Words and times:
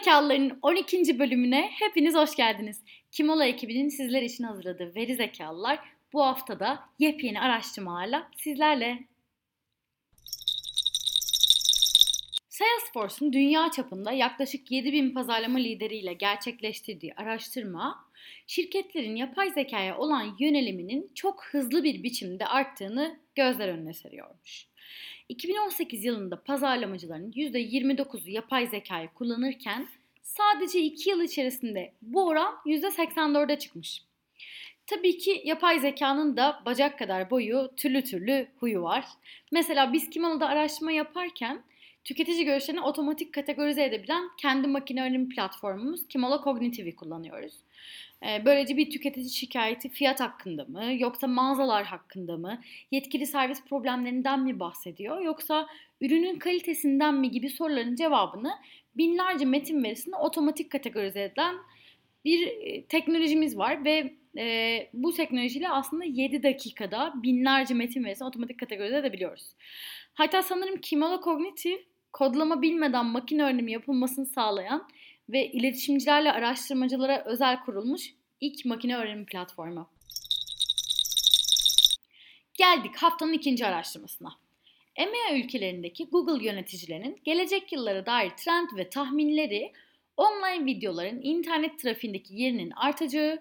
Zekalıların 0.00 0.58
12. 0.62 1.18
bölümüne 1.18 1.70
hepiniz 1.72 2.14
hoş 2.14 2.36
geldiniz. 2.36 2.82
Kimola 3.12 3.44
ekibinin 3.44 3.88
sizler 3.88 4.22
için 4.22 4.44
hazırladığı 4.44 4.94
Veri 4.94 5.14
Zekalılar 5.14 5.78
bu 6.12 6.22
haftada 6.22 6.80
yepyeni 6.98 7.40
araştırmalarla 7.40 8.30
sizlerle. 8.36 8.98
Salesforce'un 12.48 13.32
dünya 13.32 13.70
çapında 13.70 14.12
yaklaşık 14.12 14.70
7000 14.70 15.14
pazarlama 15.14 15.58
lideriyle 15.58 16.12
gerçekleştirdiği 16.12 17.14
araştırma, 17.14 18.04
şirketlerin 18.46 19.16
yapay 19.16 19.50
zekaya 19.50 19.98
olan 19.98 20.36
yöneliminin 20.38 21.12
çok 21.14 21.44
hızlı 21.44 21.84
bir 21.84 22.02
biçimde 22.02 22.46
arttığını 22.46 23.20
gözler 23.34 23.68
önüne 23.68 23.92
seriyormuş. 23.92 24.69
2018 25.28 26.04
yılında 26.04 26.42
pazarlamacıların 26.42 27.32
%29'u 27.32 28.30
yapay 28.30 28.66
zekayı 28.66 29.08
kullanırken 29.08 29.88
sadece 30.22 30.80
2 30.80 31.10
yıl 31.10 31.22
içerisinde 31.22 31.92
bu 32.02 32.26
oran 32.26 32.54
%84'e 32.66 33.58
çıkmış. 33.58 34.02
Tabii 34.86 35.18
ki 35.18 35.42
yapay 35.44 35.80
zekanın 35.80 36.36
da 36.36 36.62
bacak 36.66 36.98
kadar 36.98 37.30
boyu, 37.30 37.70
türlü 37.76 38.04
türlü 38.04 38.48
huyu 38.60 38.82
var. 38.82 39.04
Mesela 39.52 39.92
biz 39.92 40.10
Kimalı'da 40.10 40.46
araştırma 40.46 40.92
yaparken 40.92 41.62
tüketici 42.04 42.44
görüşlerini 42.44 42.80
otomatik 42.80 43.34
kategorize 43.34 43.84
edebilen 43.84 44.24
kendi 44.36 44.68
makine 44.68 45.02
öğrenim 45.02 45.28
platformumuz 45.28 46.08
Kimala 46.08 46.44
Cognitive'i 46.44 46.96
kullanıyoruz. 46.96 47.54
Ee, 48.26 48.44
böylece 48.44 48.76
bir 48.76 48.90
tüketici 48.90 49.30
şikayeti 49.30 49.88
fiyat 49.88 50.20
hakkında 50.20 50.64
mı 50.64 50.84
yoksa 50.98 51.26
mağazalar 51.26 51.84
hakkında 51.84 52.36
mı 52.36 52.60
yetkili 52.90 53.26
servis 53.26 53.64
problemlerinden 53.64 54.40
mi 54.40 54.60
bahsediyor 54.60 55.20
yoksa 55.20 55.66
ürünün 56.00 56.38
kalitesinden 56.38 57.14
mi 57.14 57.30
gibi 57.30 57.50
soruların 57.50 57.94
cevabını 57.94 58.52
binlerce 58.96 59.44
metin 59.44 59.82
verisini 59.82 60.16
otomatik 60.16 60.70
kategorize 60.70 61.22
eden 61.22 61.56
bir 62.24 62.46
e, 62.46 62.84
teknolojimiz 62.84 63.58
var 63.58 63.84
ve 63.84 64.14
e, 64.38 64.88
bu 64.92 65.14
teknolojiyle 65.14 65.68
aslında 65.68 66.04
7 66.04 66.42
dakikada 66.42 67.12
binlerce 67.22 67.74
metin 67.74 68.04
verisini 68.04 68.28
otomatik 68.28 68.60
kategorize 68.60 68.96
edebiliyoruz. 68.96 69.54
Hatta 70.14 70.42
sanırım 70.42 70.80
Kimala 70.80 71.20
Cognitive 71.20 71.89
kodlama 72.12 72.62
bilmeden 72.62 73.06
makine 73.06 73.42
öğrenimi 73.42 73.72
yapılmasını 73.72 74.26
sağlayan 74.26 74.88
ve 75.28 75.50
iletişimcilerle 75.50 76.32
araştırmacılara 76.32 77.24
özel 77.24 77.60
kurulmuş 77.60 78.14
ilk 78.40 78.64
makine 78.64 78.96
öğrenimi 78.96 79.26
platformu. 79.26 79.90
Geldik 82.54 82.96
haftanın 82.96 83.32
ikinci 83.32 83.66
araştırmasına. 83.66 84.32
EMEA 84.96 85.44
ülkelerindeki 85.44 86.06
Google 86.06 86.44
yöneticilerinin 86.46 87.20
gelecek 87.24 87.72
yıllara 87.72 88.06
dair 88.06 88.30
trend 88.30 88.68
ve 88.76 88.90
tahminleri 88.90 89.72
online 90.16 90.64
videoların 90.64 91.20
internet 91.22 91.78
trafiğindeki 91.78 92.34
yerinin 92.34 92.70
artacağı, 92.70 93.38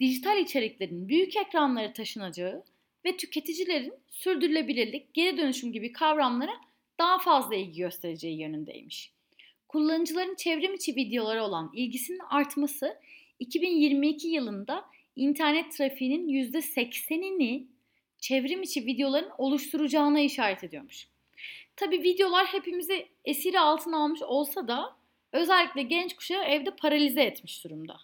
dijital 0.00 0.38
içeriklerin 0.38 1.08
büyük 1.08 1.36
ekranlara 1.36 1.92
taşınacağı 1.92 2.64
ve 3.04 3.16
tüketicilerin 3.16 3.94
sürdürülebilirlik, 4.10 5.14
geri 5.14 5.36
dönüşüm 5.36 5.72
gibi 5.72 5.92
kavramlara 5.92 6.52
daha 6.98 7.18
fazla 7.18 7.54
ilgi 7.54 7.80
göstereceği 7.80 8.40
yönündeymiş. 8.40 9.12
Kullanıcıların 9.68 10.34
çevrim 10.34 10.74
içi 10.74 10.96
videolara 10.96 11.44
olan 11.44 11.70
ilgisinin 11.74 12.20
artması 12.30 12.98
2022 13.38 14.28
yılında 14.28 14.84
internet 15.16 15.72
trafiğinin 15.72 16.28
%80'ini 16.28 17.66
çevrim 18.18 18.62
içi 18.62 18.86
videoların 18.86 19.30
oluşturacağına 19.38 20.20
işaret 20.20 20.64
ediyormuş. 20.64 21.08
Tabi 21.76 22.02
videolar 22.02 22.46
hepimizi 22.46 23.08
esiri 23.24 23.60
altına 23.60 23.96
almış 23.96 24.22
olsa 24.22 24.68
da 24.68 24.96
özellikle 25.32 25.82
genç 25.82 26.16
kuşağı 26.16 26.44
evde 26.44 26.70
paralize 26.70 27.22
etmiş 27.22 27.64
durumda. 27.64 27.96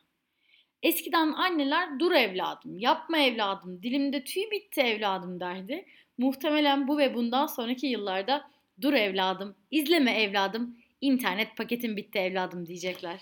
Eskiden 0.82 1.32
anneler 1.32 2.00
dur 2.00 2.12
evladım, 2.12 2.78
yapma 2.78 3.18
evladım, 3.18 3.82
dilimde 3.82 4.24
tüy 4.24 4.50
bitti 4.50 4.80
evladım 4.80 5.40
derdi. 5.40 5.86
Muhtemelen 6.18 6.88
bu 6.88 6.98
ve 6.98 7.14
bundan 7.14 7.46
sonraki 7.46 7.86
yıllarda 7.86 8.50
dur 8.82 8.92
evladım, 8.92 9.56
izleme 9.70 10.22
evladım, 10.22 10.78
internet 11.00 11.56
paketin 11.56 11.96
bitti 11.96 12.18
evladım 12.18 12.66
diyecekler. 12.66 13.20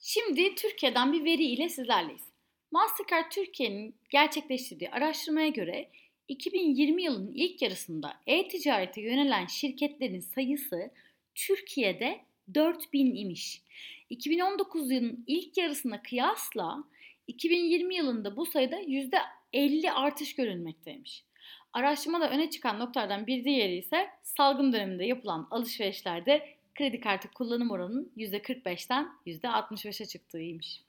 Şimdi 0.00 0.54
Türkiye'den 0.54 1.12
bir 1.12 1.24
veri 1.24 1.44
ile 1.44 1.68
sizlerleyiz. 1.68 2.22
Mastercard 2.70 3.30
Türkiye'nin 3.30 3.94
gerçekleştirdiği 4.10 4.90
araştırmaya 4.90 5.48
göre 5.48 5.90
2020 6.28 7.02
yılının 7.02 7.32
ilk 7.34 7.62
yarısında 7.62 8.20
e-ticarete 8.26 9.00
yönelen 9.00 9.46
şirketlerin 9.46 10.20
sayısı 10.20 10.90
Türkiye'de 11.34 12.20
4000 12.54 13.14
imiş. 13.14 13.62
2019 14.10 14.90
yılının 14.90 15.24
ilk 15.26 15.56
yarısına 15.56 16.02
kıyasla 16.02 16.84
2020 17.26 17.94
yılında 17.94 18.36
bu 18.36 18.46
sayıda 18.46 18.80
%50 18.80 19.90
artış 19.90 20.34
görülmekteymiş. 20.34 21.27
Araştırmada 21.72 22.30
öne 22.30 22.50
çıkan 22.50 22.78
noktalardan 22.78 23.26
bir 23.26 23.44
diğeri 23.44 23.76
ise 23.76 24.10
salgın 24.22 24.72
döneminde 24.72 25.04
yapılan 25.04 25.48
alışverişlerde 25.50 26.48
kredi 26.74 27.00
kartı 27.00 27.28
kullanım 27.30 27.70
oranının 27.70 28.12
%45'ten 28.16 29.08
%65'e 29.26 30.06
çıktığıymış. 30.06 30.82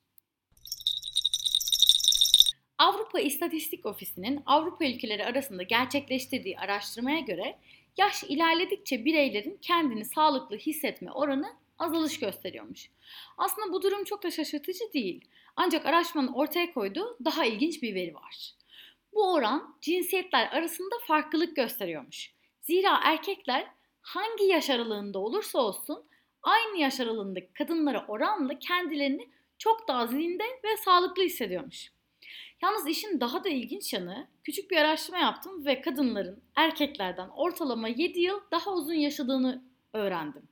Avrupa 2.77 3.19
İstatistik 3.19 3.85
Ofisi'nin 3.85 4.43
Avrupa 4.45 4.85
ülkeleri 4.85 5.25
arasında 5.25 5.63
gerçekleştirdiği 5.63 6.59
araştırmaya 6.59 7.19
göre 7.19 7.59
yaş 7.97 8.23
ilerledikçe 8.23 9.05
bireylerin 9.05 9.59
kendini 9.61 10.05
sağlıklı 10.05 10.57
hissetme 10.57 11.11
oranı 11.11 11.47
azalış 11.79 12.19
gösteriyormuş. 12.19 12.89
Aslında 13.37 13.73
bu 13.73 13.81
durum 13.81 14.03
çok 14.03 14.23
da 14.23 14.31
şaşırtıcı 14.31 14.93
değil. 14.93 15.25
Ancak 15.55 15.85
araştırmanın 15.85 16.33
ortaya 16.33 16.73
koyduğu 16.73 17.17
daha 17.25 17.45
ilginç 17.45 17.81
bir 17.81 17.95
veri 17.95 18.15
var. 18.15 18.58
Bu 19.13 19.33
oran 19.33 19.75
cinsiyetler 19.81 20.47
arasında 20.51 20.95
farklılık 21.07 21.55
gösteriyormuş. 21.55 22.33
Zira 22.61 22.99
erkekler 23.03 23.67
hangi 24.01 24.43
yaş 24.43 24.69
aralığında 24.69 25.19
olursa 25.19 25.59
olsun 25.59 26.03
aynı 26.43 26.77
yaş 26.77 26.99
aralığındaki 26.99 27.53
kadınlara 27.53 28.05
oranla 28.07 28.59
kendilerini 28.59 29.29
çok 29.57 29.87
daha 29.87 30.07
zinde 30.07 30.43
ve 30.43 30.77
sağlıklı 30.77 31.23
hissediyormuş. 31.23 31.91
Yalnız 32.61 32.87
işin 32.87 33.19
daha 33.19 33.43
da 33.43 33.49
ilginç 33.49 33.93
yanı 33.93 34.27
küçük 34.43 34.71
bir 34.71 34.77
araştırma 34.77 35.19
yaptım 35.19 35.65
ve 35.65 35.81
kadınların 35.81 36.43
erkeklerden 36.55 37.29
ortalama 37.29 37.87
7 37.87 38.19
yıl 38.19 38.39
daha 38.51 38.73
uzun 38.73 38.93
yaşadığını 38.93 39.63
öğrendim. 39.93 40.47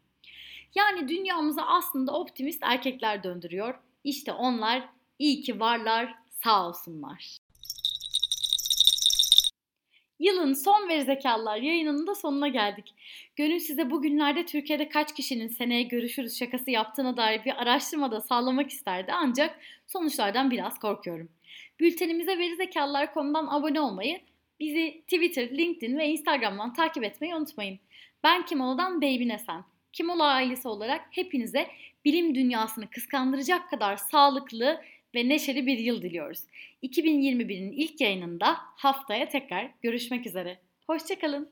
Yani 0.75 1.07
dünyamıza 1.07 1.61
aslında 1.61 2.13
optimist 2.13 2.63
erkekler 2.63 3.23
döndürüyor. 3.23 3.79
İşte 4.03 4.31
onlar 4.33 4.89
iyi 5.19 5.41
ki 5.41 5.59
varlar, 5.59 6.15
sağ 6.43 6.67
olsunlar. 6.67 7.37
Yılın 10.19 10.53
son 10.53 10.89
veri 10.89 11.03
zekalılar 11.03 11.57
yayınının 11.57 12.07
da 12.07 12.15
sonuna 12.15 12.47
geldik. 12.47 12.93
Gönül 13.35 13.59
size 13.59 13.89
bugünlerde 13.91 14.45
Türkiye'de 14.45 14.89
kaç 14.89 15.15
kişinin 15.15 15.47
seneye 15.47 15.83
görüşürüz 15.83 16.39
şakası 16.39 16.71
yaptığına 16.71 17.17
dair 17.17 17.45
bir 17.45 17.61
araştırmada 17.61 18.21
sağlamak 18.21 18.69
isterdi 18.69 19.11
ancak 19.13 19.59
sonuçlardan 19.87 20.51
biraz 20.51 20.79
korkuyorum. 20.79 21.29
Bültenimize 21.79 22.37
verizekalılar.com'dan 22.37 23.47
abone 23.47 23.81
olmayı, 23.81 24.19
bizi 24.59 25.01
Twitter, 25.01 25.57
LinkedIn 25.57 25.97
ve 25.97 26.07
Instagram'dan 26.07 26.73
takip 26.73 27.03
etmeyi 27.03 27.35
unutmayın. 27.35 27.79
Ben 28.23 28.45
Kimola'dan 28.45 29.01
Baby 29.01 29.27
Nesen. 29.27 29.63
Kimola 29.93 30.23
ailesi 30.23 30.67
olarak 30.67 31.01
hepinize 31.11 31.67
bilim 32.05 32.35
dünyasını 32.35 32.89
kıskandıracak 32.89 33.69
kadar 33.69 33.97
sağlıklı 33.97 34.81
ve 35.17 35.29
neşeli 35.29 35.67
bir 35.67 35.77
yıl 35.77 36.01
diliyoruz. 36.01 36.43
2021'in 36.83 37.71
ilk 37.71 38.01
yayınında 38.01 38.57
haftaya 38.59 39.29
tekrar 39.29 39.71
görüşmek 39.81 40.27
üzere. 40.27 40.59
Hoşçakalın. 40.87 41.49